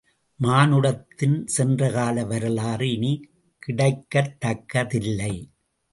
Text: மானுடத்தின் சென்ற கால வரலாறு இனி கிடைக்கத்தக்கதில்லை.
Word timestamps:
மானுடத்தின் 0.39 1.35
சென்ற 1.47 1.89
கால 1.91 2.23
வரலாறு 2.25 2.91
இனி 2.91 3.13
கிடைக்கத்தக்கதில்லை. 3.63 5.33